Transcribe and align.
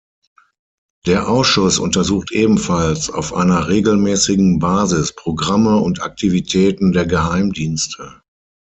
Der 1.05 1.29
Ausschuss 1.29 1.77
untersucht 1.77 2.31
ebenfalls 2.31 3.11
auf 3.11 3.35
einer 3.35 3.67
regelmäßigen 3.67 4.57
Basis 4.57 5.13
Programme 5.13 5.77
und 5.77 6.01
Aktivitäten 6.01 6.91
der 6.91 7.05
Geheimdienste. 7.05 8.23